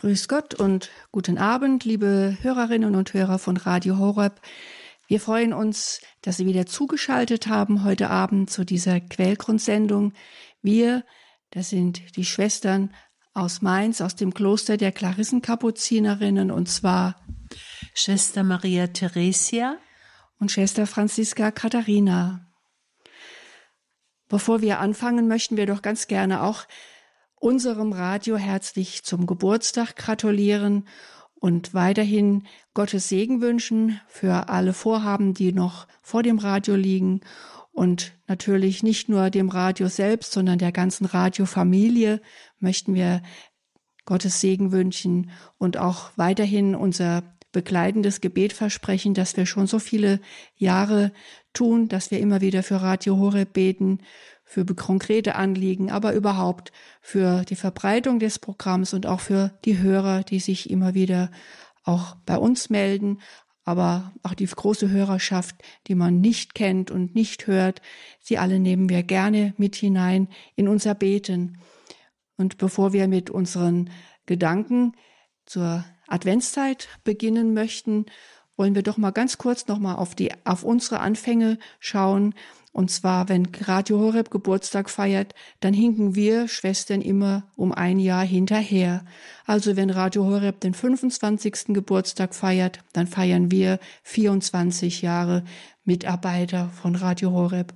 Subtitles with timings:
[0.00, 4.40] Grüß Gott und guten Abend, liebe Hörerinnen und Hörer von Radio Horeb.
[5.08, 10.14] Wir freuen uns, dass Sie wieder zugeschaltet haben heute Abend zu dieser Quellgrundsendung.
[10.62, 11.04] Wir,
[11.50, 12.94] das sind die Schwestern
[13.34, 17.20] aus Mainz, aus dem Kloster der Klarissenkapuzinerinnen, und zwar
[17.92, 19.76] Schwester Maria Theresia
[20.38, 22.46] und Schwester Franziska Katharina.
[24.30, 26.64] Bevor wir anfangen, möchten wir doch ganz gerne auch
[27.40, 30.86] unserem Radio herzlich zum Geburtstag gratulieren
[31.34, 37.22] und weiterhin Gottes Segen wünschen für alle Vorhaben, die noch vor dem Radio liegen.
[37.72, 42.20] Und natürlich nicht nur dem Radio selbst, sondern der ganzen Radiofamilie
[42.58, 43.22] möchten wir
[44.04, 47.22] Gottes Segen wünschen und auch weiterhin unser
[47.52, 50.20] begleitendes Gebet versprechen, dass wir schon so viele
[50.56, 51.12] Jahre
[51.52, 54.00] tun, dass wir immer wieder für Radio Horeb beten,
[54.50, 60.24] für konkrete Anliegen, aber überhaupt für die Verbreitung des Programms und auch für die Hörer,
[60.24, 61.30] die sich immer wieder
[61.84, 63.20] auch bei uns melden,
[63.62, 65.54] aber auch die große Hörerschaft,
[65.86, 67.80] die man nicht kennt und nicht hört,
[68.18, 71.60] sie alle nehmen wir gerne mit hinein in unser Beten.
[72.36, 73.90] Und bevor wir mit unseren
[74.26, 74.96] Gedanken
[75.46, 78.06] zur Adventszeit beginnen möchten,
[78.60, 82.34] wollen wir doch mal ganz kurz noch mal auf die auf unsere Anfänge schauen
[82.72, 88.22] und zwar, wenn Radio Horeb Geburtstag feiert, dann hinken wir Schwestern immer um ein Jahr
[88.22, 89.02] hinterher.
[89.46, 91.68] Also wenn Radio Horeb den 25.
[91.68, 95.42] Geburtstag feiert, dann feiern wir 24 Jahre
[95.84, 97.72] Mitarbeiter von Radio Horeb.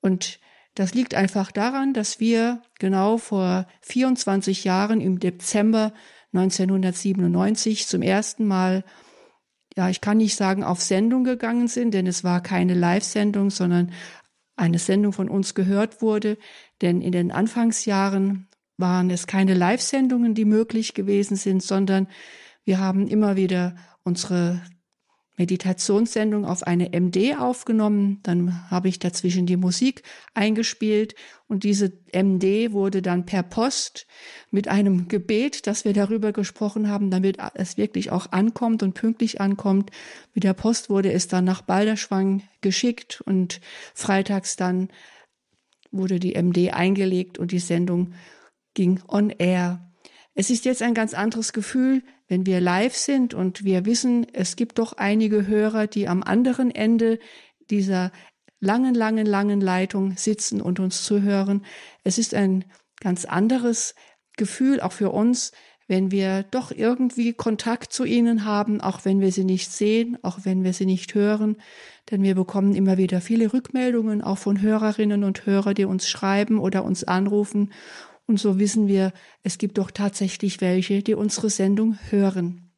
[0.00, 0.38] Und
[0.76, 5.92] das liegt einfach daran, dass wir genau vor 24 Jahren im Dezember
[6.32, 8.84] 1997 zum ersten Mal
[9.76, 13.92] ja, ich kann nicht sagen, auf Sendung gegangen sind, denn es war keine Live-Sendung, sondern
[14.56, 16.38] eine Sendung von uns gehört wurde.
[16.80, 22.08] Denn in den Anfangsjahren waren es keine Live-Sendungen, die möglich gewesen sind, sondern
[22.64, 24.62] wir haben immer wieder unsere
[25.36, 28.20] Meditationssendung auf eine MD aufgenommen.
[28.22, 31.14] Dann habe ich dazwischen die Musik eingespielt
[31.48, 34.06] und diese MD wurde dann per Post
[34.50, 39.40] mit einem Gebet, das wir darüber gesprochen haben, damit es wirklich auch ankommt und pünktlich
[39.40, 39.90] ankommt.
[40.34, 43.60] Mit der Post wurde es dann nach Balderschwang geschickt und
[43.94, 44.88] freitags dann
[45.90, 48.14] wurde die MD eingelegt und die Sendung
[48.74, 49.92] ging on air.
[50.34, 54.56] Es ist jetzt ein ganz anderes Gefühl, wenn wir live sind und wir wissen, es
[54.56, 57.18] gibt doch einige Hörer, die am anderen Ende
[57.70, 58.12] dieser
[58.60, 61.64] langen, langen, langen Leitung sitzen und uns zuhören.
[62.02, 62.64] Es ist ein
[63.00, 63.94] ganz anderes
[64.36, 65.52] Gefühl, auch für uns,
[65.86, 70.38] wenn wir doch irgendwie Kontakt zu ihnen haben, auch wenn wir sie nicht sehen, auch
[70.44, 71.56] wenn wir sie nicht hören.
[72.10, 76.58] Denn wir bekommen immer wieder viele Rückmeldungen, auch von Hörerinnen und Hörern, die uns schreiben
[76.58, 77.70] oder uns anrufen
[78.26, 79.12] und so wissen wir,
[79.42, 82.72] es gibt doch tatsächlich welche, die unsere Sendung hören.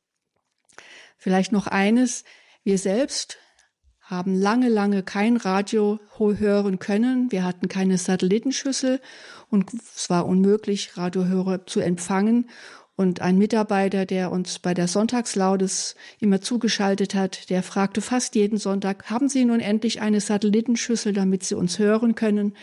[1.17, 2.25] Vielleicht noch eines.
[2.65, 3.39] Wir selbst
[4.01, 7.31] haben lange, lange kein Radio hören können.
[7.33, 9.01] Wir hatten keine Satellitenschüssel
[9.51, 12.49] und es war unmöglich, Radiohörer zu empfangen.
[12.95, 18.57] Und ein Mitarbeiter, der uns bei der Sonntagslaudes immer zugeschaltet hat, der fragte fast jeden
[18.57, 22.57] Sonntag, haben Sie nun endlich eine Satellitenschüssel, damit Sie uns hören können?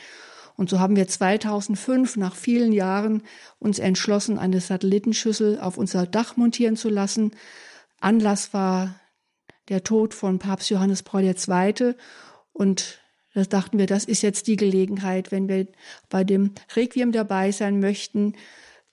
[0.55, 3.23] Und so haben wir 2005 nach vielen Jahren
[3.59, 7.31] uns entschlossen, eine Satellitenschüssel auf unser Dach montieren zu lassen.
[7.99, 8.95] Anlass war
[9.69, 11.95] der Tod von Papst Johannes Paul II.
[12.51, 12.99] Und
[13.33, 15.67] da dachten wir, das ist jetzt die Gelegenheit, wenn wir
[16.09, 18.35] bei dem Requiem dabei sein möchten,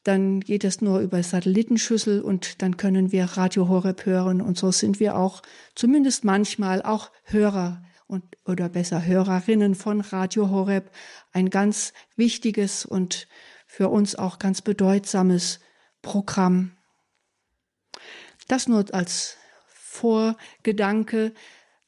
[0.03, 4.41] dann geht es nur über Satellitenschüssel und dann können wir Radio Horeb hören.
[4.41, 5.43] Und so sind wir auch
[5.75, 10.91] zumindest manchmal auch Hörer und, oder besser Hörerinnen von Radio Horeb
[11.33, 13.29] ein ganz wichtiges und
[13.67, 15.61] für uns auch ganz bedeutsames
[16.03, 16.73] Programm.
[18.49, 19.37] Das nur als
[19.69, 21.33] Vorgedanke,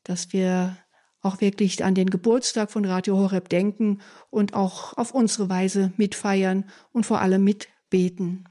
[0.04, 0.76] dass wir
[1.22, 4.00] auch wirklich an den Geburtstag von Radio Horeb denken
[4.30, 8.48] und auch auf unsere Weise mitfeiern und vor allem mitbeten.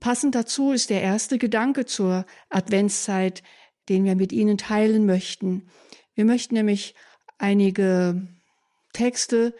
[0.00, 3.44] Passend dazu ist der erste Gedanke zur Adventszeit,
[3.88, 5.68] den wir mit Ihnen teilen möchten.
[6.14, 6.94] Wir möchten nämlich
[7.38, 8.28] einige
[8.92, 9.54] Texte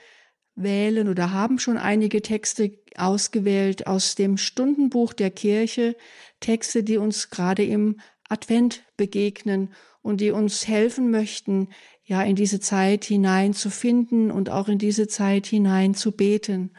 [0.54, 5.96] wählen oder haben schon einige Texte ausgewählt aus dem Stundenbuch der Kirche,
[6.40, 9.72] Texte, die uns gerade im Advent begegnen
[10.02, 11.68] und die uns helfen möchten,
[12.04, 16.72] ja, in diese Zeit hinein zu finden und auch in diese Zeit hinein zu beten.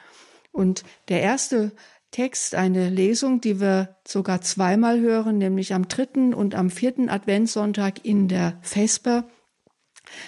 [0.51, 1.71] Und der erste
[2.13, 8.05] Text, eine Lesung, die wir sogar zweimal hören, nämlich am dritten und am vierten Adventssonntag
[8.05, 9.27] in der Vesper,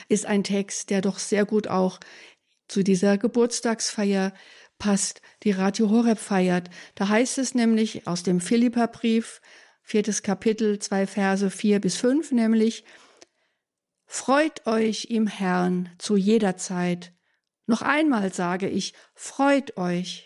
[0.10, 2.00] ist ein Text, der doch sehr gut auch
[2.68, 4.34] zu dieser Geburtstagsfeier
[4.80, 6.72] passt, die Radio Horeb feiert.
[6.96, 9.40] Da heißt es nämlich aus dem Philipperbrief,
[9.84, 12.84] viertes Kapitel, zwei Verse vier bis fünf, nämlich,
[14.08, 17.14] Freut euch im Herrn zu jeder Zeit.
[17.68, 20.25] Noch einmal sage ich, freut euch.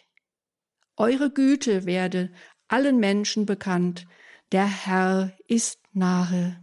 [0.99, 2.29] Eure Güte werde
[2.67, 4.05] allen Menschen bekannt.
[4.51, 6.61] Der Herr ist nahe.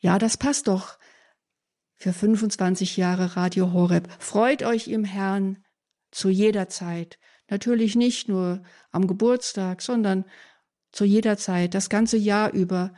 [0.00, 0.98] Ja, das passt doch
[1.96, 4.08] für 25 Jahre Radio Horeb.
[4.18, 5.64] Freut euch im Herrn
[6.10, 7.18] zu jeder Zeit.
[7.48, 10.26] Natürlich nicht nur am Geburtstag, sondern
[10.92, 12.92] zu jeder Zeit, das ganze Jahr über.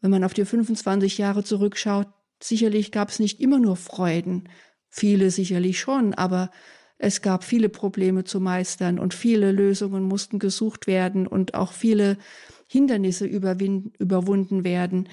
[0.00, 2.08] Wenn man auf die 25 Jahre zurückschaut,
[2.42, 4.48] sicherlich gab es nicht immer nur Freuden,
[4.88, 6.50] viele sicherlich schon, aber
[6.98, 12.18] es gab viele Probleme zu meistern und viele Lösungen mussten gesucht werden und auch viele
[12.66, 15.08] Hindernisse überwunden werden.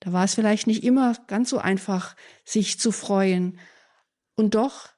[0.00, 3.58] Da war es vielleicht nicht immer ganz so einfach, sich zu freuen.
[4.34, 4.90] Und doch,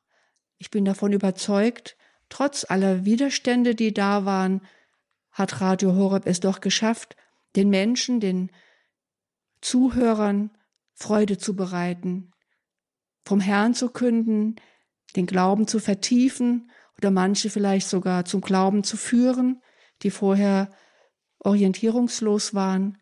[0.59, 1.97] ich bin davon überzeugt,
[2.29, 4.61] trotz aller Widerstände, die da waren,
[5.31, 7.17] hat Radio Horeb es doch geschafft,
[7.55, 8.51] den Menschen, den
[9.61, 10.51] Zuhörern
[10.95, 12.33] Freude zu bereiten,
[13.25, 14.57] vom Herrn zu künden,
[15.17, 19.63] den Glauben zu vertiefen oder manche vielleicht sogar zum Glauben zu führen,
[20.03, 20.71] die vorher
[21.39, 22.99] orientierungslos waren.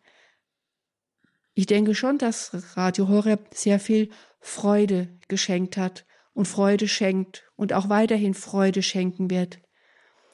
[1.54, 4.10] Ich denke schon, dass Radio Horeb sehr viel
[4.40, 9.60] Freude geschenkt hat und Freude schenkt und auch weiterhin Freude schenken wird.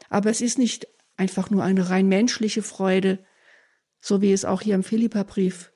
[0.09, 0.87] Aber es ist nicht
[1.17, 3.25] einfach nur eine rein menschliche Freude,
[4.01, 5.73] so wie es auch hier im Philipperbrief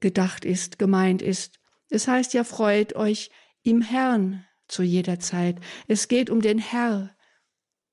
[0.00, 1.58] gedacht ist, gemeint ist.
[1.90, 3.30] Es heißt ja, freut euch
[3.62, 5.60] im Herrn zu jeder Zeit.
[5.86, 7.14] Es geht um den Herr.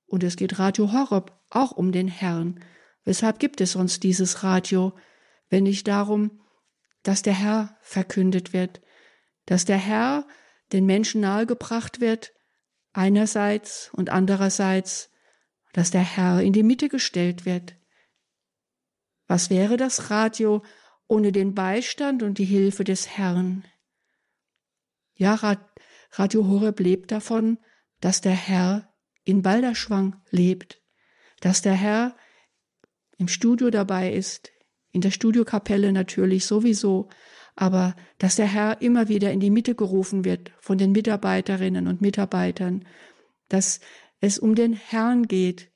[0.08, 2.64] Und es geht Radio Horeb auch um den Herrn.
[3.04, 4.94] Weshalb gibt es sonst dieses Radio,
[5.50, 6.42] wenn nicht darum,
[7.04, 8.82] dass der Herr verkündet wird,
[9.46, 10.28] dass der Herr
[10.72, 12.34] den Menschen nahegebracht wird,
[12.94, 15.12] einerseits und andererseits,
[15.74, 17.76] dass der Herr in die Mitte gestellt wird.
[19.28, 20.64] Was wäre das Radio
[21.08, 23.64] ohne den Beistand und die Hilfe des Herrn?
[25.16, 25.36] Ja,
[26.12, 27.60] Radio Horeb lebt davon,
[28.02, 30.82] dass der Herr in Balderschwang lebt,
[31.40, 32.16] dass der Herr
[33.18, 34.52] im Studio dabei ist,
[34.92, 37.10] in der Studiokapelle natürlich sowieso,
[37.56, 42.02] aber dass der Herr immer wieder in die Mitte gerufen wird von den Mitarbeiterinnen und
[42.02, 42.88] Mitarbeitern,
[43.50, 43.82] dass
[44.22, 45.72] es um den Herrn geht.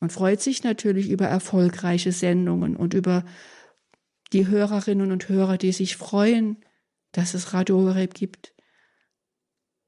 [0.00, 3.24] Man freut sich natürlich über erfolgreiche Sendungen und über
[4.32, 6.64] die Hörerinnen und Hörer, die sich freuen,
[7.12, 8.54] dass es Radio Horeb gibt.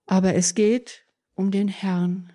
[0.07, 2.33] Aber es geht um den Herrn.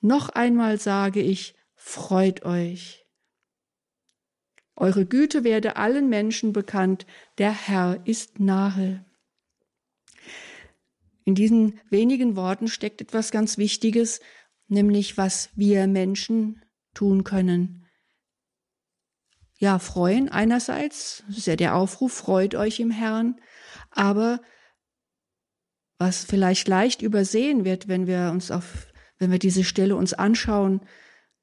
[0.00, 3.06] Noch einmal sage ich, freut euch.
[4.76, 7.06] Eure Güte werde allen Menschen bekannt,
[7.38, 9.04] der Herr ist nahe.
[11.24, 14.20] In diesen wenigen Worten steckt etwas ganz Wichtiges,
[14.68, 16.62] nämlich was wir Menschen
[16.94, 17.86] tun können.
[19.58, 23.40] Ja, freuen einerseits, das ist ja der Aufruf, freut euch im Herrn,
[23.90, 24.40] aber
[25.98, 28.88] was vielleicht leicht übersehen wird, wenn wir uns auf,
[29.18, 30.80] wenn wir diese Stelle uns anschauen,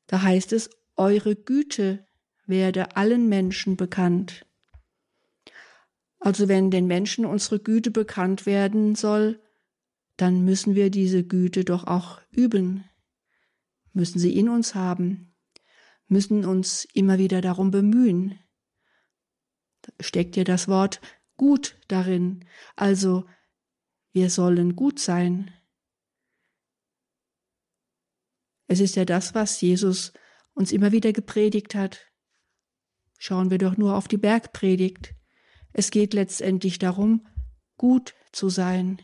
[0.08, 2.06] da heißt es, eure Güte
[2.46, 4.46] werde allen Menschen bekannt.
[6.20, 9.42] Also wenn den Menschen unsere Güte bekannt werden soll,
[10.18, 12.86] dann müssen wir diese Güte doch auch üben,
[13.92, 15.36] müssen sie in uns haben,
[16.08, 18.40] müssen uns immer wieder darum bemühen.
[19.82, 21.02] Da steckt ja das Wort
[21.36, 22.46] gut darin,
[22.76, 23.26] also
[24.14, 25.52] wir sollen gut sein.
[28.68, 30.14] Es ist ja das, was Jesus
[30.54, 32.00] uns immer wieder gepredigt hat.
[33.18, 35.16] Schauen wir doch nur auf die Bergpredigt.
[35.74, 37.28] Es geht letztendlich darum,
[37.78, 39.02] gut zu sein.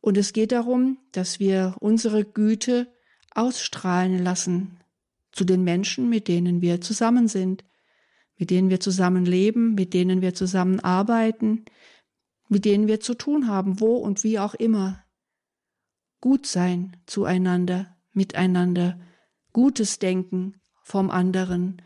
[0.00, 2.92] Und es geht darum, dass wir unsere Güte
[3.30, 4.80] ausstrahlen lassen
[5.32, 7.64] zu den Menschen, mit denen wir zusammen sind,
[8.38, 11.64] mit denen wir zusammen leben, mit denen wir zusammen arbeiten,
[12.48, 15.04] mit denen wir zu tun haben, wo und wie auch immer.
[16.20, 18.98] Gut sein zueinander, miteinander,
[19.52, 21.82] gutes Denken vom anderen,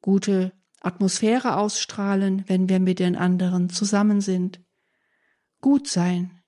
[0.00, 4.60] gute Atmosphäre ausstrahlen, wenn wir mit den anderen zusammen sind.
[5.60, 6.42] Gut sein.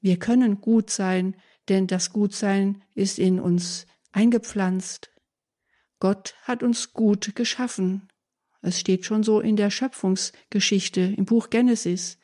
[0.00, 1.36] Wir können gut sein,
[1.68, 5.10] denn das Gutsein ist in uns eingepflanzt.
[5.98, 8.08] Gott hat uns gut geschaffen.
[8.64, 12.18] Es steht schon so in der Schöpfungsgeschichte im Buch Genesis.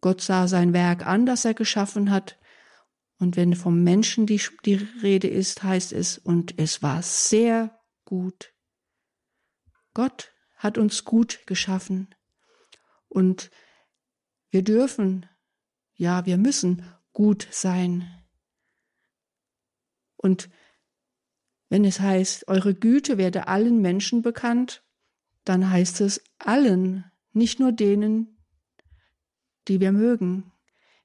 [0.00, 2.38] Gott sah sein Werk an, das er geschaffen hat,
[3.18, 8.54] und wenn vom Menschen die, die Rede ist, heißt es, und es war sehr gut.
[9.92, 12.14] Gott hat uns gut geschaffen.
[13.08, 13.50] Und
[14.50, 15.26] wir dürfen
[15.94, 18.08] Ja, wir müssen gut sein.
[20.16, 20.48] Und
[21.68, 24.82] wenn es heißt, eure Güte werde allen Menschen bekannt,
[25.44, 28.38] dann heißt es allen, nicht nur denen,
[29.68, 30.52] die wir mögen,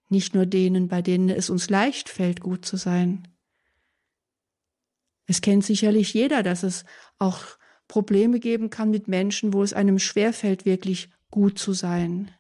[0.10, 3.27] nicht nur denen, bei denen es uns leicht fällt, gut zu sein.
[5.25, 6.86] Es kennt sicherlich jeder, dass es
[7.17, 7.41] auch
[7.88, 12.32] Probleme geben kann mit Menschen, wo es einem schwerfällt, wirklich gut zu sein.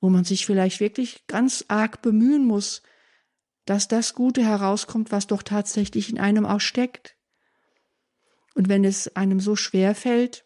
[0.00, 2.82] Wo man sich vielleicht wirklich ganz arg bemühen muss,
[3.64, 7.16] dass das Gute herauskommt, was doch tatsächlich in einem auch steckt.
[8.54, 10.44] Und wenn es einem so schwer fällt,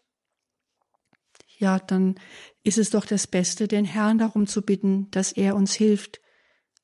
[1.57, 2.15] ja, dann
[2.63, 6.21] ist es doch das Beste, den Herrn darum zu bitten, dass er uns hilft,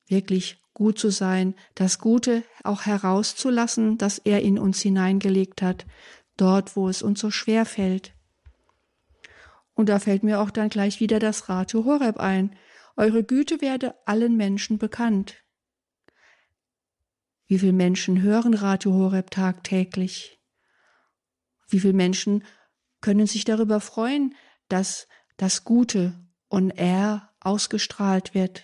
[0.08, 5.86] wirklich gut zu sein, das Gute auch herauszulassen, das er in uns hineingelegt hat,
[6.36, 8.14] dort, wo es uns so schwer fällt.
[9.74, 12.56] Und da fällt mir auch dann gleich wieder das Radio Horeb ein.
[12.98, 15.45] Eure Güte werde allen Menschen bekannt.
[17.48, 20.40] Wie viele Menschen hören Radio Horeb tagtäglich?
[21.70, 22.44] Wie viele Menschen
[23.02, 24.34] können sich darüber freuen,
[24.68, 28.64] dass das Gute on air ausgestrahlt wird?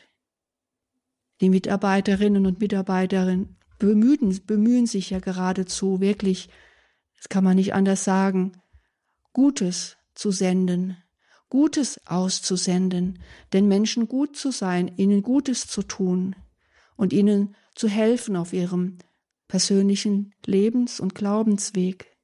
[1.41, 6.49] Die Mitarbeiterinnen und Mitarbeiterinnen bemühen, bemühen sich ja geradezu wirklich,
[7.17, 8.53] das kann man nicht anders sagen,
[9.31, 10.97] Gutes zu senden,
[11.49, 13.21] Gutes auszusenden,
[13.53, 16.35] den Menschen gut zu sein, ihnen Gutes zu tun
[16.95, 18.97] und ihnen zu helfen auf ihrem
[19.47, 22.17] persönlichen Lebens- und Glaubensweg.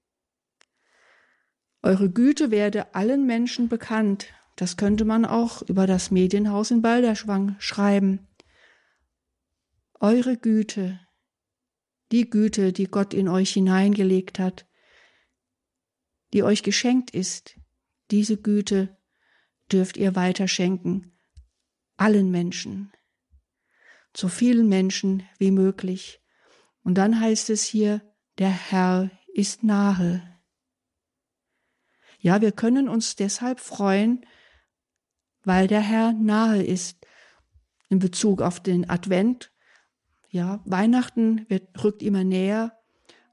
[1.82, 4.28] Eure Güte werde allen Menschen bekannt.
[4.56, 8.28] Das könnte man auch über das Medienhaus in Balderschwang schreiben.
[10.00, 11.00] Eure Güte,
[12.12, 14.68] die Güte, die Gott in euch hineingelegt hat,
[16.34, 17.60] die euch geschenkt ist,
[18.12, 18.98] diese Güte
[19.72, 21.18] dürft ihr weiterschenken,
[21.98, 22.92] allen Menschen
[24.18, 26.20] so vielen Menschen wie möglich.
[26.84, 28.02] Und dann heißt es hier,
[28.40, 30.24] der Herr ist nahe.
[32.20, 34.26] Ja, wir können uns deshalb freuen,
[35.44, 37.06] weil der Herr nahe ist.
[37.90, 39.54] In Bezug auf den Advent,
[40.30, 42.76] ja, Weihnachten wird, rückt immer näher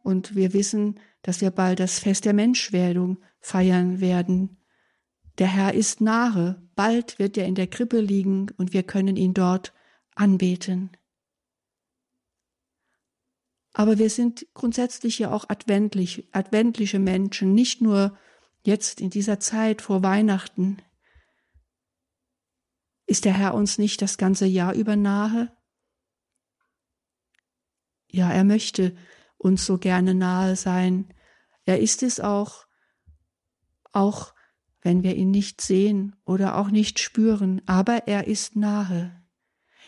[0.03, 4.59] und wir wissen, dass wir bald das Fest der Menschwerdung feiern werden.
[5.39, 9.33] Der Herr ist nahe, bald wird er in der Krippe liegen und wir können ihn
[9.33, 9.74] dort
[10.15, 10.91] anbeten.
[13.73, 18.17] Aber wir sind grundsätzlich ja auch adventlich, adventliche Menschen, nicht nur
[18.63, 20.79] jetzt in dieser Zeit vor Weihnachten.
[23.07, 25.55] Ist der Herr uns nicht das ganze Jahr über nahe?
[28.07, 28.97] Ja, er möchte
[29.37, 31.13] uns so gerne nahe sein.
[31.65, 32.67] Er ist es auch,
[33.93, 34.35] auch
[34.83, 39.24] wenn wir ihn nicht sehen oder auch nicht spüren, aber er ist nahe.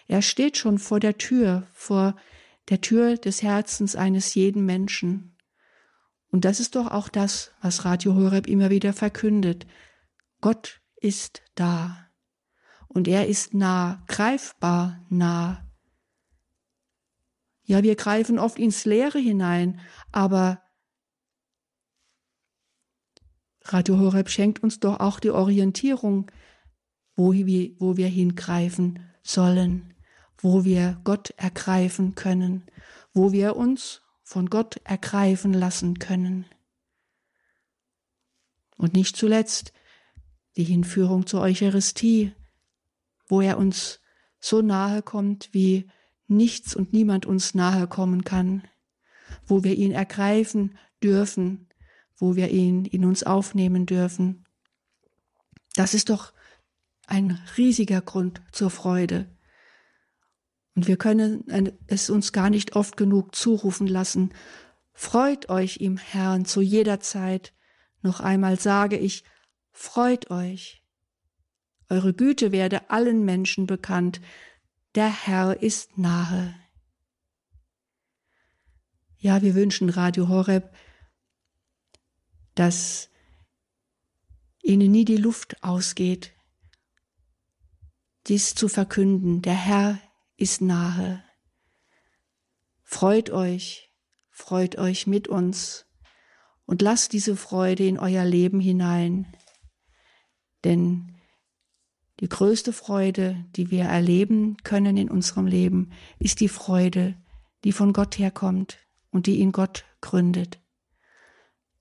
[0.08, 2.16] Er steht schon vor der Tür, vor
[2.68, 5.36] der Tür des Herzens eines jeden Menschen.
[6.28, 9.66] Und das ist doch auch das, was Radio Horeb immer wieder verkündet.
[10.40, 12.08] Gott ist da.
[12.88, 15.66] Und er ist nah, greifbar nah.
[17.64, 19.80] Ja, wir greifen oft ins Leere hinein,
[20.12, 20.62] aber
[23.64, 26.30] Radio Horeb schenkt uns doch auch die Orientierung,
[27.16, 29.95] wo wir, wo wir hingreifen sollen
[30.38, 32.64] wo wir Gott ergreifen können,
[33.12, 36.46] wo wir uns von Gott ergreifen lassen können.
[38.76, 39.72] Und nicht zuletzt
[40.56, 42.32] die Hinführung zur Eucharistie,
[43.28, 44.00] wo er uns
[44.38, 45.88] so nahe kommt, wie
[46.28, 48.66] nichts und niemand uns nahe kommen kann,
[49.46, 51.68] wo wir ihn ergreifen dürfen,
[52.16, 54.44] wo wir ihn in uns aufnehmen dürfen.
[55.74, 56.32] Das ist doch
[57.06, 59.28] ein riesiger Grund zur Freude.
[60.76, 61.42] Und wir können
[61.86, 64.34] es uns gar nicht oft genug zurufen lassen.
[64.92, 67.54] Freut euch im Herrn zu jeder Zeit.
[68.02, 69.24] Noch einmal sage ich,
[69.72, 70.84] freut euch.
[71.88, 74.20] Eure Güte werde allen Menschen bekannt.
[74.94, 76.54] Der Herr ist nahe.
[79.16, 80.74] Ja, wir wünschen Radio Horeb,
[82.54, 83.08] dass
[84.62, 86.34] ihnen nie die Luft ausgeht,
[88.26, 89.40] dies zu verkünden.
[89.40, 89.98] Der Herr
[90.36, 91.22] ist nahe.
[92.82, 93.92] Freut euch,
[94.30, 95.86] freut euch mit uns
[96.66, 99.26] und lasst diese Freude in euer Leben hinein.
[100.64, 101.16] Denn
[102.20, 107.16] die größte Freude, die wir erleben können in unserem Leben, ist die Freude,
[107.64, 108.78] die von Gott herkommt
[109.10, 110.60] und die in Gott gründet.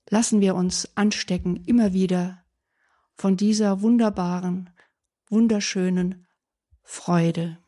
[0.08, 2.44] Lassen wir uns anstecken immer wieder
[3.14, 4.70] von dieser wunderbaren,
[5.28, 6.26] wunderschönen
[6.82, 7.58] Freude.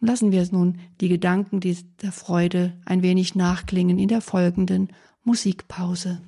[0.00, 4.92] Lassen wir nun die Gedanken der Freude ein wenig nachklingen in der folgenden
[5.24, 6.22] Musikpause.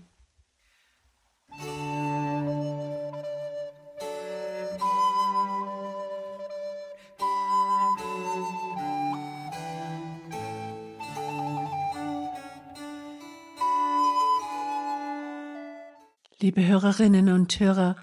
[16.41, 17.97] Liebe Hörerinnen und Hörer,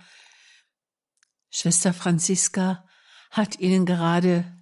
[1.49, 2.85] Schwester Franziska
[3.31, 4.56] hat Ihnen gerade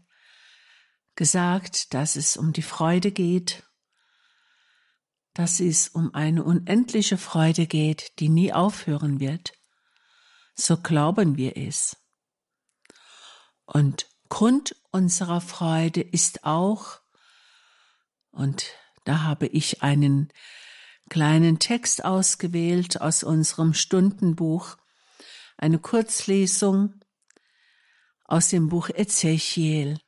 [1.16, 3.64] gesagt, dass es um die Freude geht,
[5.34, 9.54] dass es um eine unendliche Freude geht, die nie aufhören wird.
[10.56, 11.98] So glauben wir es.
[13.66, 17.00] Und Grund unserer Freude ist auch,
[18.32, 18.66] und
[19.04, 20.32] da habe ich einen
[21.10, 24.78] kleinen Text ausgewählt aus unserem Stundenbuch,
[25.58, 27.00] eine Kurzlesung
[28.24, 30.00] aus dem Buch Ezechiel.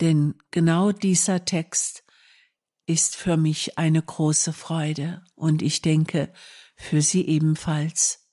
[0.00, 2.04] Denn genau dieser Text
[2.86, 6.32] ist für mich eine große Freude und ich denke
[6.76, 8.28] für Sie ebenfalls.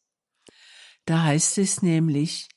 [1.05, 2.49] Da heißt es nämlich,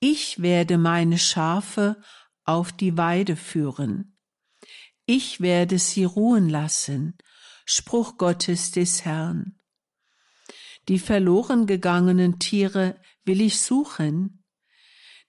[0.00, 2.00] ich werde meine Schafe
[2.44, 4.12] auf die Weide führen
[5.06, 7.18] ich werde sie ruhen lassen,
[7.64, 9.58] Spruch Gottes des Herrn.
[10.88, 14.44] Die verloren gegangenen Tiere will ich suchen,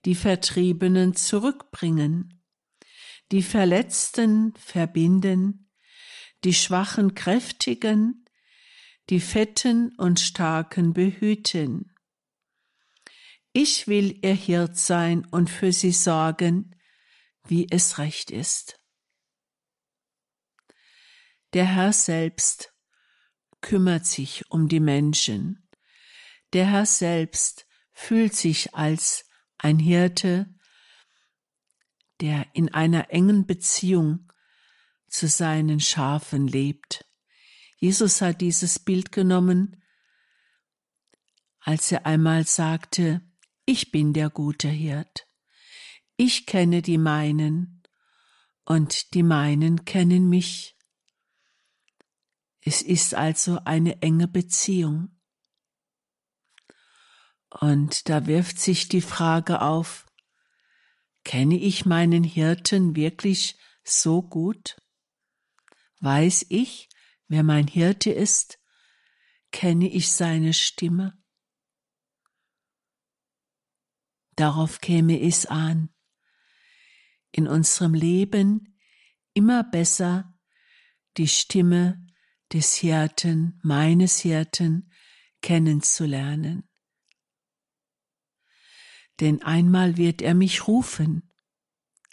[0.06, 2.43] die Vertriebenen zurückbringen,
[3.34, 5.68] die Verletzten verbinden,
[6.44, 8.30] die Schwachen kräftigen,
[9.10, 11.96] die Fetten und Starken behüten.
[13.52, 16.80] Ich will ihr Hirt sein und für sie sorgen,
[17.48, 18.80] wie es recht ist.
[21.54, 22.72] Der Herr selbst
[23.62, 25.68] kümmert sich um die Menschen.
[26.54, 29.26] Der Herr selbst fühlt sich als
[29.58, 30.54] ein Hirte,
[32.24, 34.32] der in einer engen Beziehung
[35.10, 37.06] zu seinen Schafen lebt.
[37.80, 39.84] Jesus hat dieses Bild genommen,
[41.60, 43.20] als er einmal sagte,
[43.66, 45.28] ich bin der gute Hirt.
[46.16, 47.84] Ich kenne die meinen
[48.64, 50.78] und die meinen kennen mich.
[52.62, 55.20] Es ist also eine enge Beziehung.
[57.50, 60.06] Und da wirft sich die Frage auf,
[61.24, 64.82] kenne ich meinen Hirten wirklich so gut?
[66.00, 66.90] Weiß ich,
[67.28, 68.60] wer mein Hirte ist?
[69.52, 71.18] Kenne ich seine Stimme?
[74.36, 75.90] Darauf käme es an,
[77.32, 78.80] in unserem Leben
[79.34, 80.38] immer besser
[81.18, 82.06] die Stimme
[82.52, 84.92] des Hirten, meines Hirten
[85.42, 86.68] kennenzulernen.
[89.20, 91.32] Denn einmal wird er mich rufen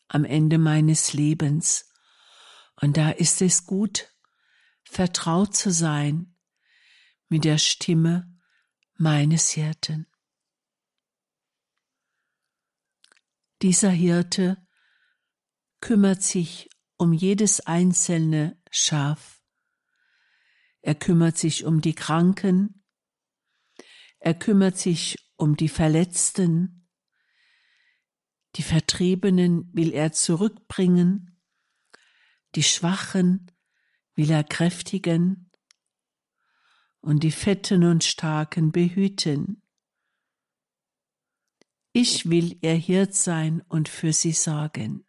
[0.08, 1.86] am Ende meines Lebens,
[2.76, 4.12] und da ist es gut,
[4.84, 6.36] vertraut zu sein
[7.28, 8.38] mit der Stimme
[8.94, 10.06] meines Hirten.
[13.62, 14.56] Dieser Hirte
[15.80, 19.42] kümmert sich um jedes einzelne Schaf.
[20.82, 22.84] Er kümmert sich um die Kranken,
[24.18, 26.79] er kümmert sich um die Verletzten,
[28.56, 31.40] die Vertriebenen will er zurückbringen,
[32.54, 33.50] die Schwachen
[34.14, 35.50] will er kräftigen
[37.00, 39.62] und die Fetten und Starken behüten.
[41.92, 45.06] Ich will ihr Hirt sein und für sie sorgen.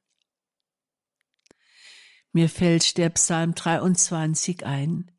[2.32, 5.12] Mir fällt der Psalm 23 ein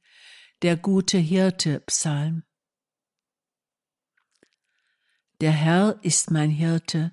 [0.62, 2.44] der gute Hirte Psalm.
[5.40, 7.11] Der Herr ist mein Hirte,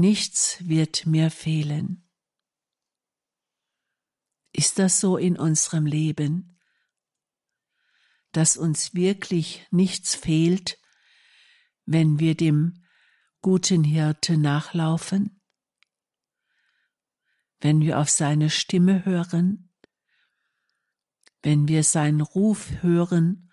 [0.00, 2.08] nichts wird mir fehlen.
[4.52, 6.58] Ist das so in unserem Leben,
[8.32, 10.78] dass uns wirklich nichts fehlt,
[11.84, 12.84] wenn wir dem
[13.40, 15.40] guten Hirte nachlaufen?
[17.60, 19.70] Wenn wir auf seine Stimme hören?
[21.42, 23.50] wenn wir seinen Ruf hören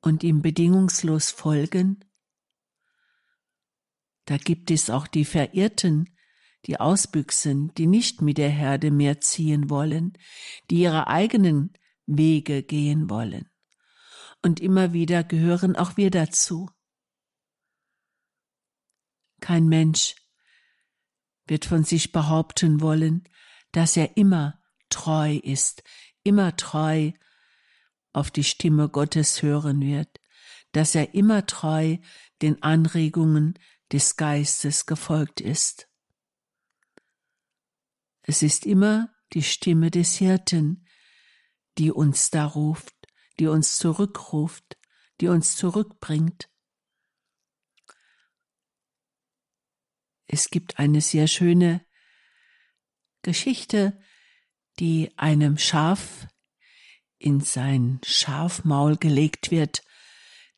[0.00, 2.03] und ihm bedingungslos folgen?
[4.24, 6.14] Da gibt es auch die Verirrten,
[6.66, 10.16] die Ausbüchsen, die nicht mit der Herde mehr ziehen wollen,
[10.70, 11.72] die ihre eigenen
[12.06, 13.50] Wege gehen wollen.
[14.42, 16.70] Und immer wieder gehören auch wir dazu.
[19.40, 20.16] Kein Mensch
[21.46, 23.28] wird von sich behaupten wollen,
[23.72, 25.82] dass er immer treu ist,
[26.22, 27.12] immer treu
[28.12, 30.20] auf die Stimme Gottes hören wird,
[30.72, 31.98] dass er immer treu
[32.40, 33.58] den Anregungen
[33.94, 35.88] des Geistes gefolgt ist.
[38.22, 40.88] Es ist immer die Stimme des Hirten,
[41.78, 42.92] die uns da ruft,
[43.38, 44.80] die uns zurückruft,
[45.20, 46.50] die uns zurückbringt.
[50.26, 51.86] Es gibt eine sehr schöne
[53.22, 54.02] Geschichte,
[54.80, 56.26] die einem Schaf
[57.18, 59.84] in sein Schafmaul gelegt wird,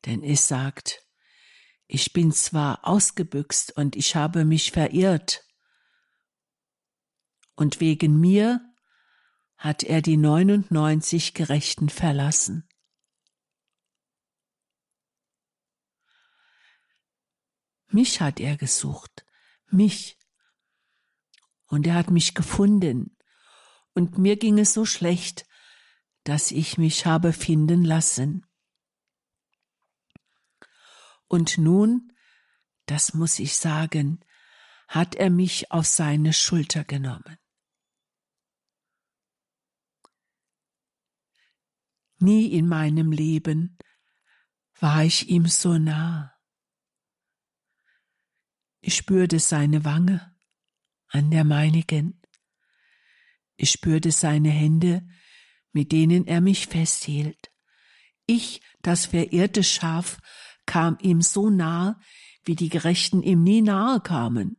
[0.07, 1.06] denn es sagt,
[1.87, 5.47] ich bin zwar ausgebüxt und ich habe mich verirrt,
[7.57, 8.61] und wegen mir
[9.57, 12.69] hat er die 99 Gerechten verlassen.
[17.89, 19.25] Mich hat er gesucht,
[19.71, 20.19] mich.
[21.69, 23.17] Und er hat mich gefunden.
[23.95, 25.47] Und mir ging es so schlecht,
[26.25, 28.45] dass ich mich habe finden lassen.
[31.29, 32.13] Und nun,
[32.87, 34.25] das muss ich sagen,
[34.89, 37.39] hat er mich auf seine Schulter genommen.
[42.19, 43.77] Nie in meinem Leben
[44.79, 46.33] war ich ihm so nah.
[48.81, 50.35] Ich spürte seine Wange
[51.09, 52.23] an der meinigen.
[53.57, 55.07] Ich spürte seine Hände,
[55.73, 57.51] mit denen er mich festhielt.
[58.27, 60.19] Ich, das verehrte Schaf,
[60.67, 61.99] kam ihm so nah,
[62.45, 64.57] wie die Gerechten ihm nie nahe kamen.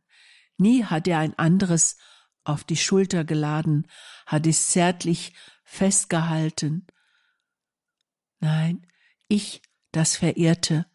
[0.56, 1.96] Nie hat er ein anderes
[2.44, 3.86] auf die Schulter geladen,
[4.26, 5.32] hat es zärtlich
[5.64, 6.86] festgehalten
[8.40, 8.86] Nein,
[9.26, 10.86] ich, das Verehrte,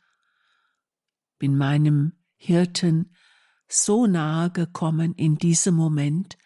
[1.39, 3.15] bin meinem Hirten
[3.67, 6.37] so nahe gekommen in diesem Moment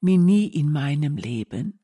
[0.00, 1.80] wie nie in meinem Leben.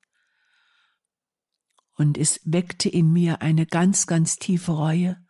[1.94, 5.24] Und es weckte in mir eine ganz, ganz tiefe Reue,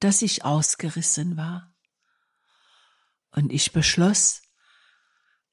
[0.00, 1.74] dass ich ausgerissen war.
[3.30, 4.42] Und ich beschloss,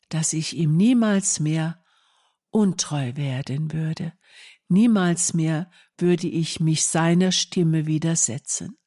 [0.10, 1.84] dass ich ihm niemals mehr
[2.50, 4.14] untreu werden würde.
[4.68, 8.78] Niemals mehr würde ich mich seiner Stimme widersetzen.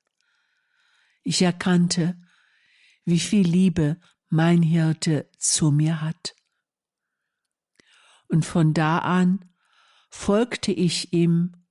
[1.22, 2.20] Ich erkannte,
[3.04, 6.34] wie viel Liebe mein Hirte zu mir hat.
[8.28, 9.52] Und von da an
[10.08, 11.66] folgte ich ihm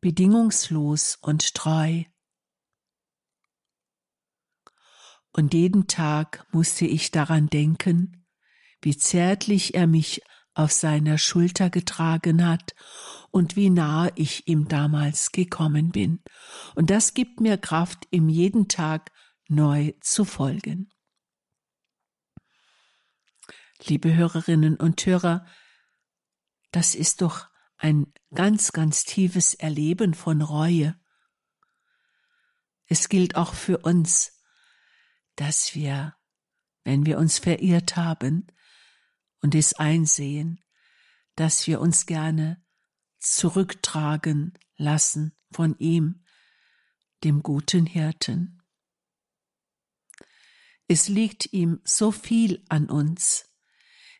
[0.00, 2.04] bedingungslos und treu.
[5.32, 8.26] Und jeden Tag musste ich daran denken,
[8.82, 10.22] wie zärtlich er mich
[10.54, 12.74] auf seiner Schulter getragen hat
[13.30, 16.22] und wie nahe ich ihm damals gekommen bin.
[16.74, 19.12] Und das gibt mir Kraft, ihm jeden Tag
[19.48, 20.90] neu zu folgen.
[23.86, 25.46] Liebe Hörerinnen und Hörer,
[26.72, 27.46] das ist doch
[27.78, 30.98] ein ganz, ganz tiefes Erleben von Reue.
[32.86, 34.39] Es gilt auch für uns,
[35.36, 36.16] dass wir,
[36.84, 38.46] wenn wir uns verirrt haben,
[39.42, 40.62] und es einsehen,
[41.34, 42.62] dass wir uns gerne
[43.18, 46.24] zurücktragen lassen von ihm,
[47.24, 48.62] dem guten Hirten.
[50.88, 53.48] Es liegt ihm so viel an uns.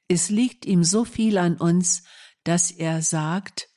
[0.09, 2.05] Es liegt ihm so viel an uns,
[2.45, 3.69] dass er sagt,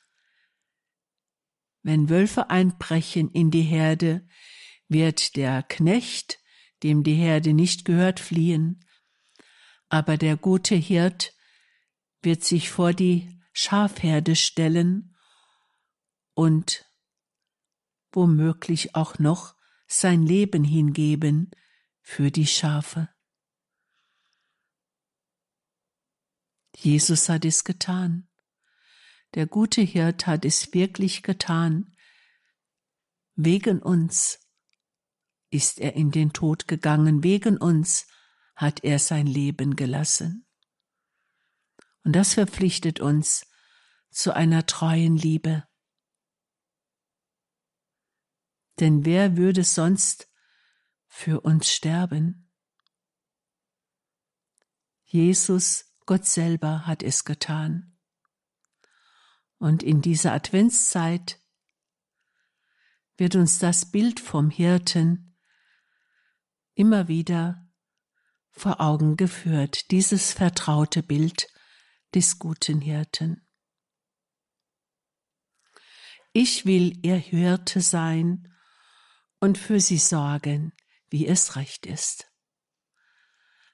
[1.82, 4.28] wenn Wölfe einbrechen in die Herde,
[4.88, 6.40] wird der Knecht,
[6.84, 8.86] dem die Herde nicht gehört, fliehen,
[9.90, 11.34] aber der gute Hirt
[12.22, 15.16] wird sich vor die Schafherde stellen
[16.34, 16.86] und
[18.12, 19.56] womöglich auch noch
[19.88, 21.52] sein Leben hingeben
[22.02, 23.10] für die Schafe.
[26.76, 28.28] Jesus hat es getan.
[29.36, 31.96] Der gute Hirt hat es wirklich getan.
[33.36, 34.43] Wegen uns
[35.54, 38.08] ist er in den Tod gegangen, wegen uns
[38.56, 40.48] hat er sein Leben gelassen.
[42.04, 43.46] Und das verpflichtet uns
[44.10, 45.68] zu einer treuen Liebe.
[48.80, 50.30] Denn wer würde sonst
[51.08, 52.52] für uns sterben?
[55.06, 57.98] Jesus, Gott selber, hat es getan.
[59.60, 61.40] Und in dieser Adventszeit
[63.16, 65.33] wird uns das Bild vom Hirten
[66.76, 67.68] immer wieder
[68.52, 71.48] vor Augen geführt, dieses vertraute Bild
[72.14, 73.48] des guten Hirten.
[76.32, 78.52] Ich will ihr Hirte sein
[79.40, 80.74] und für sie sorgen,
[81.10, 82.32] wie es recht ist.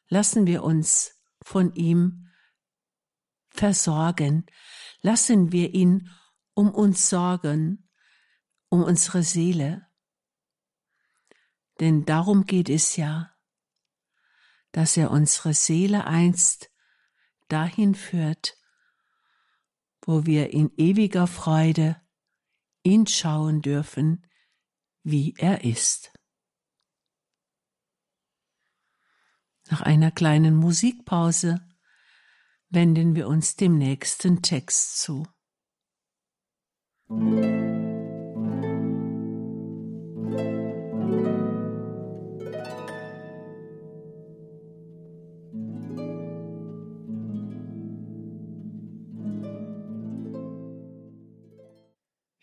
[0.08, 2.30] Lassen wir uns von ihm
[3.50, 4.46] versorgen,
[5.02, 6.10] lassen wir ihn
[6.54, 7.90] um uns sorgen,
[8.70, 9.89] um unsere Seele.
[11.80, 13.34] Denn darum geht es ja,
[14.72, 16.70] dass er unsere Seele einst
[17.48, 18.58] dahin führt,
[20.02, 22.00] wo wir in ewiger Freude
[22.84, 24.26] ihn schauen dürfen,
[25.04, 26.12] wie er ist.
[29.70, 31.62] Nach einer kleinen Musikpause
[32.70, 35.28] wenden wir uns dem nächsten Text zu.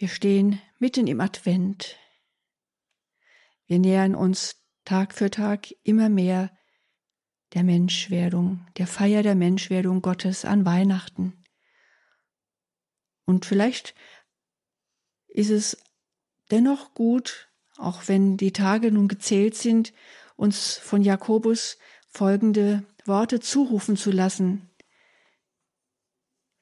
[0.06, 1.96] Wir stehen mitten im Advent.
[3.66, 6.56] Wir nähern uns Tag für Tag immer mehr
[7.54, 11.42] der Menschwerdung, der Feier der Menschwerdung Gottes an Weihnachten.
[13.24, 13.96] Und vielleicht
[15.26, 15.76] ist es
[16.52, 19.92] dennoch gut, auch wenn die Tage nun gezählt sind,
[20.36, 24.70] uns von Jakobus folgende Worte zurufen zu lassen.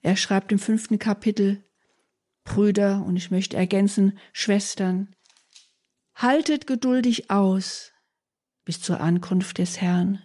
[0.01, 1.64] Er schreibt im fünften Kapitel,
[2.45, 5.15] Brüder, und ich möchte ergänzen, Schwestern,
[6.15, 7.93] haltet geduldig aus
[8.65, 10.23] bis zur Ankunft des Herrn.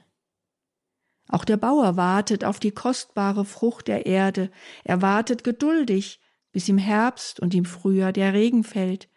[1.27, 4.51] Auch der Bauer wartet auf die kostbare Frucht der Erde,
[4.83, 6.19] er wartet geduldig,
[6.51, 9.09] bis im Herbst und im Frühjahr der Regen fällt.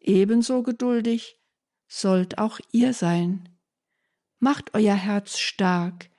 [0.00, 1.40] Ebenso geduldig
[1.86, 3.48] sollt auch ihr sein.
[4.38, 6.10] Macht euer Herz stark,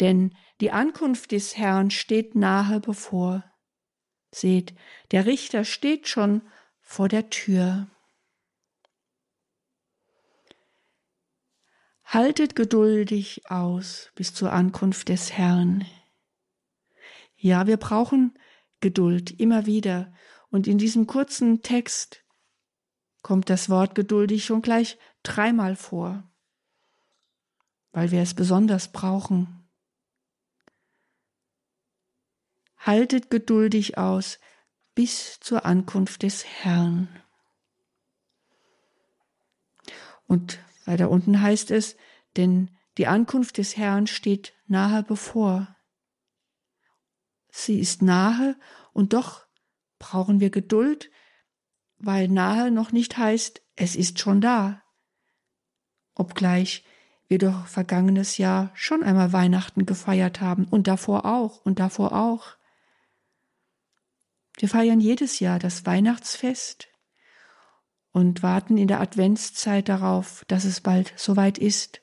[0.00, 3.44] denn die Ankunft des Herrn steht nahe bevor.
[4.32, 4.74] Seht,
[5.10, 6.42] der Richter steht schon
[6.80, 7.86] vor der Tür.
[12.04, 15.86] Haltet geduldig aus bis zur Ankunft des Herrn.
[17.36, 18.38] Ja, wir brauchen
[18.80, 20.12] Geduld immer wieder.
[20.50, 22.24] Und in diesem kurzen Text
[23.22, 26.30] kommt das Wort geduldig schon gleich dreimal vor,
[27.92, 29.61] weil wir es besonders brauchen.
[32.82, 34.38] Haltet geduldig aus
[34.94, 37.08] bis zur Ankunft des Herrn.
[40.26, 41.96] Und weiter unten heißt es,
[42.36, 45.74] denn die Ankunft des Herrn steht nahe bevor.
[47.50, 48.56] Sie ist nahe
[48.92, 49.46] und doch
[49.98, 51.10] brauchen wir Geduld,
[51.98, 54.82] weil nahe noch nicht heißt, es ist schon da.
[56.14, 56.84] Obgleich
[57.28, 62.56] wir doch vergangenes Jahr schon einmal Weihnachten gefeiert haben und davor auch und davor auch.
[64.58, 66.88] Wir feiern jedes Jahr das Weihnachtsfest
[68.12, 72.02] und warten in der Adventszeit darauf, dass es bald soweit ist.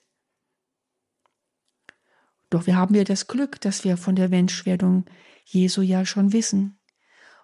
[2.50, 5.06] Doch wir haben ja das Glück, dass wir von der Menschwerdung
[5.46, 6.80] Jesu ja schon wissen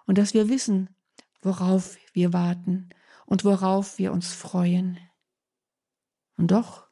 [0.06, 0.94] und dass wir wissen,
[1.42, 2.90] worauf wir warten
[3.24, 4.98] und worauf wir uns freuen.
[6.36, 6.86] Und doch,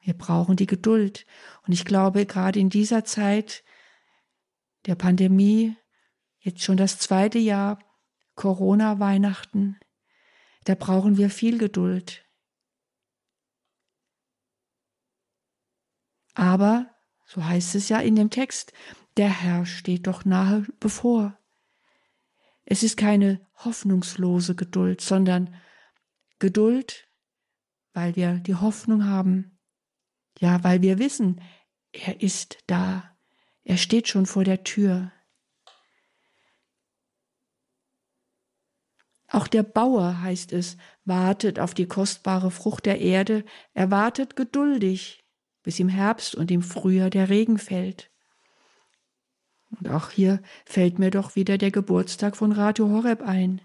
[0.00, 1.26] wir brauchen die Geduld.
[1.64, 3.64] Und ich glaube, gerade in dieser Zeit
[4.86, 5.76] der Pandemie
[6.42, 7.78] jetzt schon das zweite Jahr
[8.34, 9.78] Corona-Weihnachten.
[10.64, 12.24] Da brauchen wir viel Geduld.
[16.34, 16.90] Aber,
[17.24, 18.72] so heißt es ja in dem Text,
[19.16, 21.38] der Herr steht doch nahe bevor.
[22.64, 25.54] Es ist keine hoffnungslose Geduld, sondern
[26.38, 27.08] Geduld,
[27.92, 29.58] weil wir die Hoffnung haben,
[30.38, 31.40] ja, weil wir wissen,
[31.92, 33.16] er ist da,
[33.64, 35.12] er steht schon vor der Tür.
[39.32, 45.24] Auch der Bauer, heißt es, wartet auf die kostbare Frucht der Erde, er wartet geduldig,
[45.62, 48.10] bis im Herbst und im Frühjahr der Regen fällt.
[49.70, 53.62] Und auch hier fällt mir doch wieder der Geburtstag von Radio Horeb ein.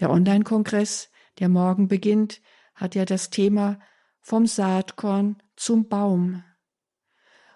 [0.00, 2.42] Der Online-Kongress, der morgen beginnt,
[2.74, 3.78] hat ja das Thema
[4.20, 6.42] vom Saatkorn zum Baum.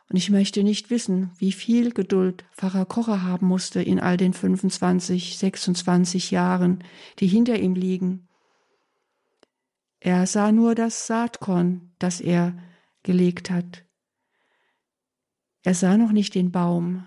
[0.09, 4.33] Und ich möchte nicht wissen, wie viel Geduld Pfarrer Kocher haben musste in all den
[4.33, 6.83] 25, 26 Jahren,
[7.18, 8.29] die hinter ihm liegen.
[10.01, 12.57] Er sah nur das Saatkorn, das er
[13.03, 13.85] gelegt hat.
[15.62, 17.07] Er sah noch nicht den Baum.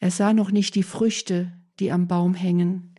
[0.00, 2.94] Er sah noch nicht die Früchte, die am Baum hängen.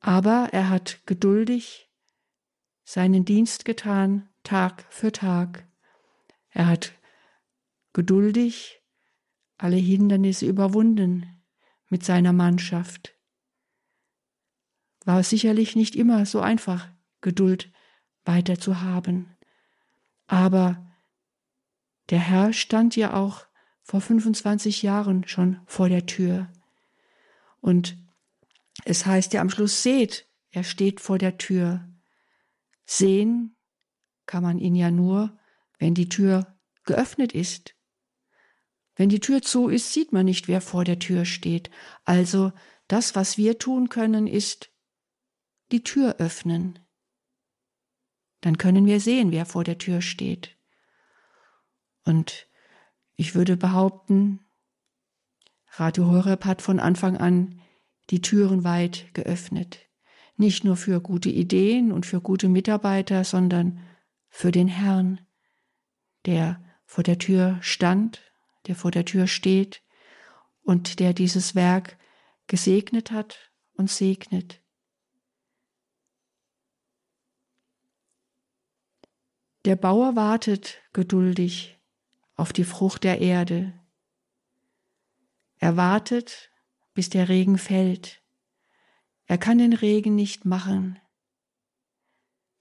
[0.00, 1.88] Aber er hat geduldig
[2.84, 5.65] seinen Dienst getan, Tag für Tag.
[6.56, 6.94] Er hat
[7.92, 8.80] geduldig
[9.58, 11.26] alle Hindernisse überwunden
[11.90, 13.14] mit seiner Mannschaft.
[15.04, 16.88] War sicherlich nicht immer so einfach,
[17.20, 17.70] Geduld
[18.24, 19.36] weiter zu haben.
[20.28, 20.90] Aber
[22.08, 23.44] der Herr stand ja auch
[23.82, 26.50] vor 25 Jahren schon vor der Tür.
[27.60, 27.98] Und
[28.86, 31.86] es heißt ja am Schluss, seht, er steht vor der Tür.
[32.86, 33.56] Sehen
[34.24, 35.38] kann man ihn ja nur,
[35.78, 37.74] wenn die Tür geöffnet ist.
[38.94, 41.70] Wenn die Tür zu ist, sieht man nicht, wer vor der Tür steht.
[42.04, 42.52] Also
[42.88, 44.70] das, was wir tun können, ist
[45.70, 46.78] die Tür öffnen.
[48.40, 50.56] Dann können wir sehen, wer vor der Tür steht.
[52.04, 52.48] Und
[53.16, 54.40] ich würde behaupten,
[55.72, 57.60] Radio Horeb hat von Anfang an
[58.10, 59.80] die Türen weit geöffnet.
[60.36, 63.80] Nicht nur für gute Ideen und für gute Mitarbeiter, sondern
[64.28, 65.25] für den Herrn,
[66.26, 68.22] der vor der Tür stand,
[68.66, 69.82] der vor der Tür steht
[70.62, 71.96] und der dieses Werk
[72.46, 74.60] gesegnet hat und segnet.
[79.64, 81.76] Der Bauer wartet geduldig
[82.36, 83.72] auf die Frucht der Erde.
[85.58, 86.50] Er wartet,
[86.94, 88.22] bis der Regen fällt.
[89.26, 91.00] Er kann den Regen nicht machen.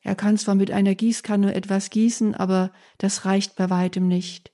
[0.06, 4.54] Er kann zwar mit einer Gießkanne etwas gießen, aber das reicht bei weitem nicht.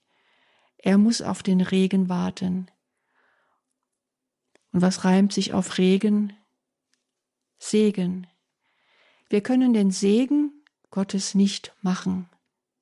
[0.77, 2.71] Er muss auf den Regen warten.
[4.71, 6.31] Und was reimt sich auf Regen?
[7.59, 8.27] Segen.
[9.27, 10.53] Wir können den Segen
[10.89, 12.29] Gottes nicht machen,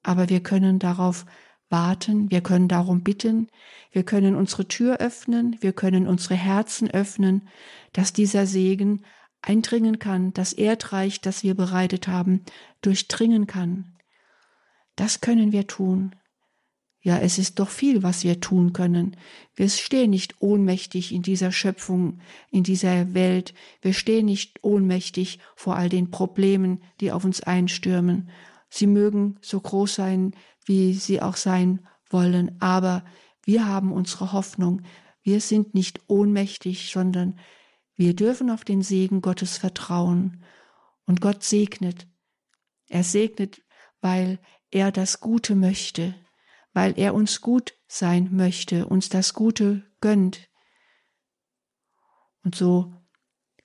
[0.03, 1.25] aber wir können darauf
[1.69, 3.47] warten, wir können darum bitten,
[3.91, 7.47] wir können unsere Tür öffnen, wir können unsere Herzen öffnen,
[7.93, 9.03] dass dieser Segen
[9.41, 12.43] eindringen kann, das Erdreich, das wir bereitet haben,
[12.81, 13.95] durchdringen kann.
[14.95, 16.15] Das können wir tun.
[17.01, 19.15] Ja, es ist doch viel, was wir tun können.
[19.55, 22.19] Wir stehen nicht ohnmächtig in dieser Schöpfung,
[22.51, 23.53] in dieser Welt.
[23.81, 28.29] Wir stehen nicht ohnmächtig vor all den Problemen, die auf uns einstürmen.
[28.69, 30.33] Sie mögen so groß sein,
[30.65, 33.05] wie sie auch sein wollen, aber
[33.43, 34.81] wir haben unsere Hoffnung.
[35.21, 37.39] Wir sind nicht ohnmächtig, sondern
[37.99, 40.43] wir dürfen auf den Segen Gottes vertrauen.
[41.05, 42.07] Und Gott segnet.
[42.87, 43.61] Er segnet,
[44.01, 44.39] weil
[44.71, 46.15] er das Gute möchte
[46.73, 50.49] weil er uns gut sein möchte, uns das Gute gönnt.
[52.43, 52.93] Und so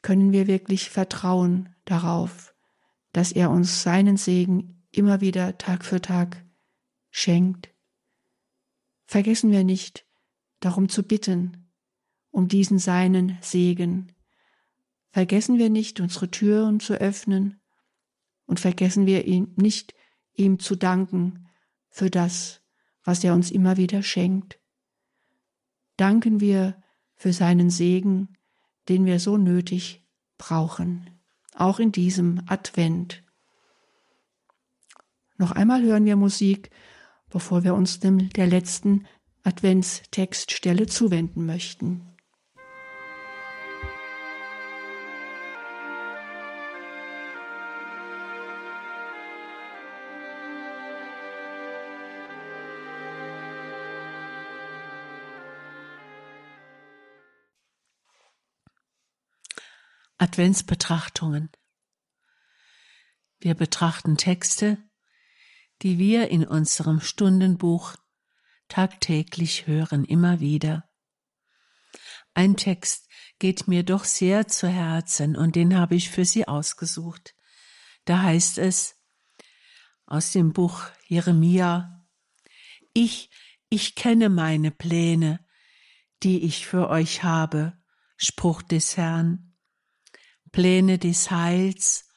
[0.03, 2.55] können wir wirklich vertrauen darauf,
[3.12, 6.44] dass er uns seinen Segen immer wieder Tag für Tag
[7.11, 7.73] schenkt.
[9.07, 10.07] Vergessen wir nicht,
[10.61, 11.70] darum zu bitten,
[12.31, 14.13] um diesen seinen Segen.
[15.14, 17.61] Vergessen wir nicht, unsere Türen zu öffnen
[18.46, 19.94] und vergessen wir ihn nicht,
[20.35, 21.46] ihm zu danken
[21.88, 22.62] für das,
[23.05, 24.59] was er uns immer wieder schenkt.
[25.96, 26.83] Danken wir
[27.14, 28.37] für seinen Segen,
[28.88, 30.05] den wir so nötig
[30.37, 31.09] brauchen,
[31.55, 33.22] auch in diesem Advent.
[35.38, 36.70] Noch einmal hören wir Musik,
[37.31, 39.07] bevor wir uns dem der letzten
[39.44, 42.13] Adventstextstelle zuwenden möchten.
[60.35, 61.49] Adventsbetrachtungen.
[63.38, 64.79] Wir betrachten Texte,
[65.83, 67.94] die wir in unserem Stundenbuch
[68.66, 70.90] tagtäglich hören, immer wieder.
[72.35, 77.37] Ein Text geht mir doch sehr zu Herzen und den habe ich für Sie ausgesucht.
[78.05, 78.97] Da heißt es
[80.05, 82.09] aus dem Buch Jeremia,
[82.92, 83.31] Ich,
[83.68, 85.47] ich kenne meine Pläne,
[86.25, 87.79] die ich für euch habe,
[88.16, 89.54] Spruch des Herrn
[90.55, 92.09] Pläne des Heils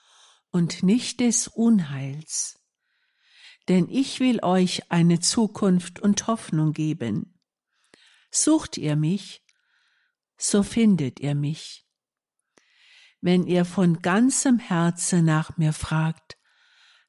[0.51, 2.63] und nicht des Unheils.
[3.67, 7.41] Denn ich will euch eine Zukunft und Hoffnung geben.
[8.29, 9.43] Sucht ihr mich,
[10.37, 11.87] so findet ihr mich.
[13.21, 16.37] Wenn ihr von ganzem Herzen nach mir fragt,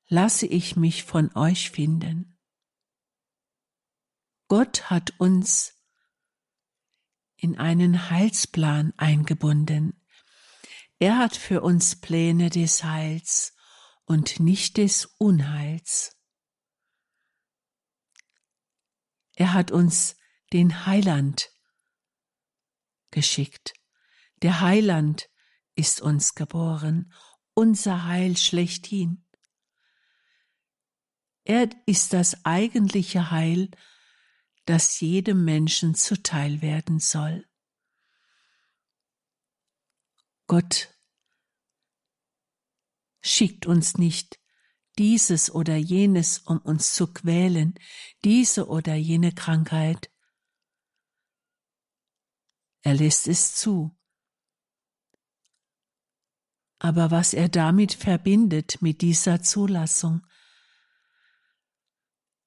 [0.07, 2.38] lasse ich mich von euch finden.
[4.49, 5.75] Gott hat uns
[7.37, 10.03] in einen Heilsplan eingebunden.
[11.01, 13.55] Er hat für uns Pläne des Heils
[14.05, 16.16] und nicht des Unheils.
[19.36, 20.16] Er hat uns
[20.53, 21.51] den Heiland
[23.12, 23.74] geschickt.
[24.42, 25.28] Der Heiland
[25.76, 27.12] ist uns geboren,
[27.55, 29.24] unser Heil schlechthin.
[31.44, 33.70] Er ist das eigentliche Heil,
[34.64, 37.49] das jedem Menschen zuteil werden soll.
[40.49, 40.99] Gott
[43.20, 44.40] schickt uns nicht
[44.99, 47.74] dieses oder jenes, um uns zu quälen,
[48.24, 50.11] diese oder jene Krankheit.
[52.80, 53.96] Er lässt es zu.
[56.80, 60.26] Aber was er damit verbindet, mit dieser Zulassung,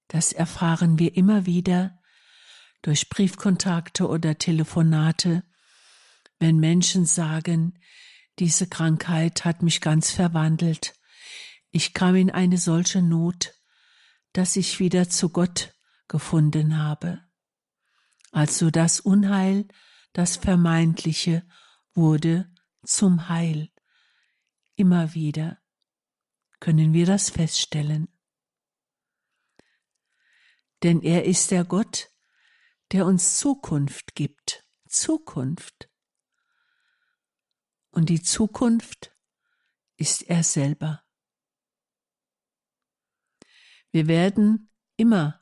[0.08, 1.98] Das erfahren wir immer wieder
[2.82, 5.44] durch Briefkontakte oder Telefonate,
[6.42, 7.80] wenn Menschen sagen,
[8.40, 10.96] diese Krankheit hat mich ganz verwandelt.
[11.70, 13.54] Ich kam in eine solche Not,
[14.34, 15.76] dass ich wieder zu Gott
[16.08, 17.22] gefunden habe.
[18.32, 19.68] Also das Unheil,
[20.14, 21.48] das Vermeintliche,
[21.94, 22.52] wurde
[22.84, 23.70] zum Heil.
[24.74, 25.60] Immer wieder
[26.60, 28.08] können wir das feststellen.
[30.82, 32.10] Denn er ist der Gott,
[32.94, 34.66] der uns Zukunft gibt.
[34.88, 35.91] Zukunft.
[37.92, 39.14] Und die Zukunft
[39.98, 41.04] ist er selber.
[43.92, 45.42] Wir werden immer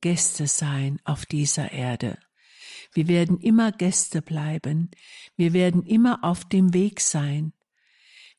[0.00, 2.18] Gäste sein auf dieser Erde.
[2.92, 4.90] Wir werden immer Gäste bleiben.
[5.36, 7.52] Wir werden immer auf dem Weg sein.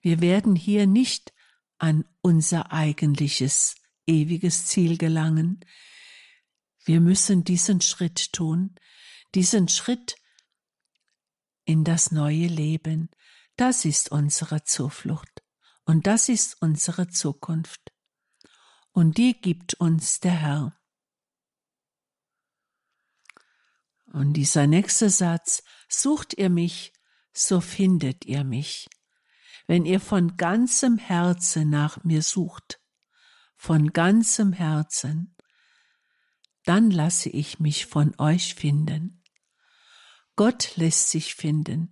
[0.01, 1.33] Wir werden hier nicht
[1.77, 3.75] an unser eigentliches,
[4.07, 5.59] ewiges Ziel gelangen.
[6.85, 8.75] Wir müssen diesen Schritt tun,
[9.35, 10.16] diesen Schritt
[11.68, 13.09] in das neue Leben.
[13.57, 15.43] Das ist unsere Zuflucht
[15.84, 17.91] und das ist unsere Zukunft.
[18.91, 20.80] Und die gibt uns der Herr.
[24.13, 26.93] Und dieser nächste Satz, sucht ihr mich,
[27.34, 28.89] so findet ihr mich.
[29.68, 32.80] Wenn ihr von ganzem Herzen nach mir sucht,
[33.57, 35.36] von ganzem Herzen,
[36.63, 39.16] dann lasse ich mich von euch finden.
[40.38, 41.91] Gott lässt sich finden.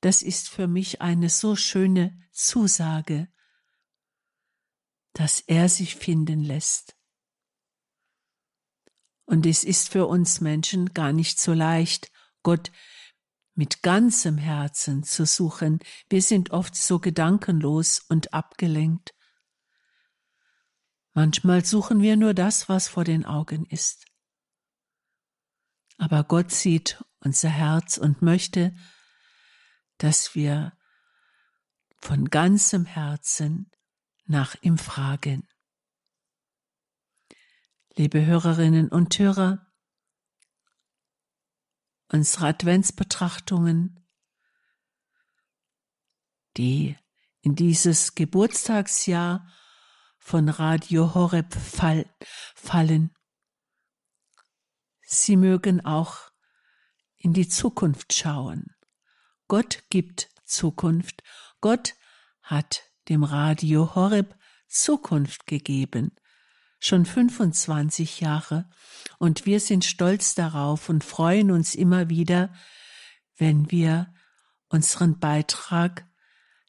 [0.00, 3.28] Das ist für mich eine so schöne Zusage,
[5.12, 6.96] dass er sich finden lässt.
[9.26, 12.10] Und es ist für uns Menschen gar nicht so leicht,
[12.42, 12.72] Gott
[13.54, 15.80] mit ganzem Herzen zu suchen.
[16.08, 19.14] Wir sind oft so gedankenlos und abgelenkt.
[21.12, 24.06] Manchmal suchen wir nur das, was vor den Augen ist.
[25.98, 28.74] Aber Gott sieht unser Herz und möchte,
[29.98, 30.76] dass wir
[31.98, 33.70] von ganzem Herzen
[34.24, 35.46] nach ihm fragen.
[37.96, 39.66] Liebe Hörerinnen und Hörer,
[42.08, 44.08] unsere Adventsbetrachtungen,
[46.56, 46.96] die
[47.42, 49.46] in dieses Geburtstagsjahr
[50.18, 52.08] von Radio Horeb fall,
[52.54, 53.14] fallen.
[55.02, 56.29] Sie mögen auch
[57.20, 58.74] in die Zukunft schauen.
[59.46, 61.22] Gott gibt Zukunft.
[61.60, 61.94] Gott
[62.42, 66.12] hat dem Radio Horeb Zukunft gegeben
[66.80, 68.68] schon 25 Jahre
[69.18, 72.52] und wir sind stolz darauf und freuen uns immer wieder,
[73.36, 74.12] wenn wir
[74.68, 76.06] unseren Beitrag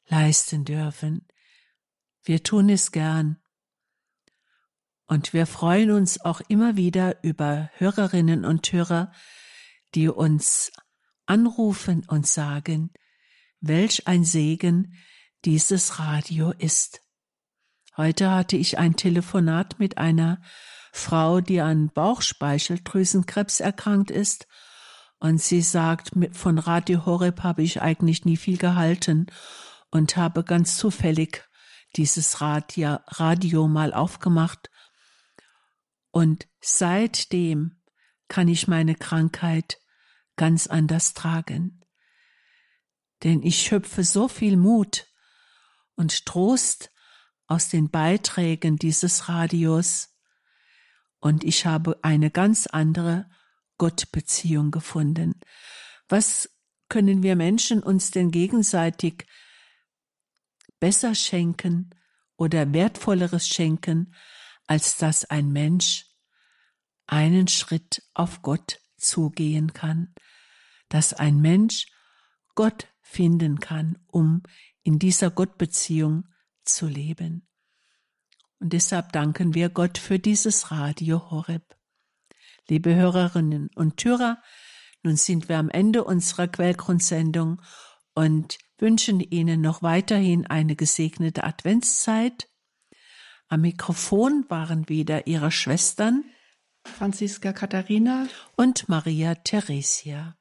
[0.06, 1.26] leisten dürfen.
[2.22, 3.38] Wir tun es gern.
[5.06, 9.12] Und wir freuen uns auch immer wieder über Hörerinnen und Hörer,
[9.94, 10.72] die uns
[11.26, 12.92] anrufen und sagen,
[13.60, 14.94] welch ein Segen
[15.44, 17.02] dieses Radio ist.
[17.96, 20.40] Heute hatte ich ein Telefonat mit einer
[20.92, 24.46] Frau, die an Bauchspeicheldrüsenkrebs erkrankt ist.
[25.18, 29.26] Und sie sagt, von Radio Horeb habe ich eigentlich nie viel gehalten
[29.90, 31.44] und habe ganz zufällig
[31.96, 34.70] dieses Radio, Radio mal aufgemacht.
[36.10, 37.82] Und seitdem
[38.28, 39.81] kann ich meine Krankheit
[40.36, 41.80] ganz anders tragen.
[43.22, 45.06] Denn ich schöpfe so viel Mut
[45.94, 46.90] und Trost
[47.46, 50.12] aus den Beiträgen dieses Radios
[51.20, 53.30] und ich habe eine ganz andere
[53.78, 55.40] Gottbeziehung gefunden.
[56.08, 56.50] Was
[56.88, 59.24] können wir Menschen uns denn gegenseitig
[60.80, 61.90] besser schenken
[62.36, 64.14] oder wertvolleres schenken,
[64.66, 66.06] als dass ein Mensch
[67.06, 70.14] einen Schritt auf Gott zugehen kann,
[70.88, 71.86] dass ein Mensch
[72.54, 74.42] Gott finden kann, um
[74.82, 76.28] in dieser Gottbeziehung
[76.64, 77.48] zu leben.
[78.58, 81.76] Und deshalb danken wir Gott für dieses Radio Horeb.
[82.68, 84.40] Liebe Hörerinnen und Hörer,
[85.02, 87.60] nun sind wir am Ende unserer Quellgrundsendung
[88.14, 92.48] und wünschen Ihnen noch weiterhin eine gesegnete Adventszeit.
[93.48, 96.24] Am Mikrofon waren wieder Ihre Schwestern
[96.84, 100.36] Franziska Katharina und Maria Theresia.